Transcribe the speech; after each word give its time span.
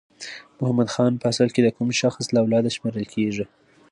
محمد 0.59 0.89
خان 0.93 1.11
په 1.19 1.25
اصل 1.31 1.47
کې 1.53 1.61
د 1.63 1.67
کوم 1.75 1.89
شخص 2.01 2.25
له 2.31 2.39
اولاده 2.43 2.69
شمیرل 2.75 3.05
کیږي؟ 3.13 3.45